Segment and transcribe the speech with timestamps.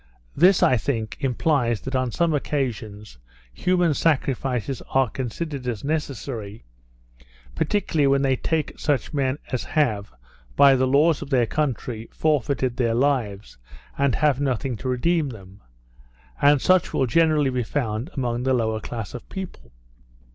[0.35, 3.19] This, I think, implies, that on some occasions,
[3.53, 6.63] human sacrifices are considered as necessary,
[7.53, 10.11] particularly when they take such men as have,
[10.55, 13.59] by the laws of their country, forfeited their lives,
[13.95, 15.61] and have nothing to redeem them;
[16.41, 19.71] and such will generally be found among the lower class of people.